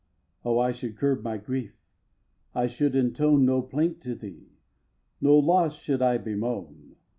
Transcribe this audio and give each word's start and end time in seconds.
ii. 0.01 0.41
Oh, 0.49 0.57
I 0.57 0.71
should 0.71 0.97
curb 0.97 1.21
my 1.21 1.37
grief. 1.37 1.75
I 2.55 2.65
should 2.65 2.93
entone 2.93 3.41
No 3.45 3.61
plaint 3.61 4.01
to 4.01 4.15
thee; 4.15 4.49
no 5.21 5.37
loss 5.37 5.75
should 5.77 6.01
I 6.01 6.17
bemoan! 6.17 6.95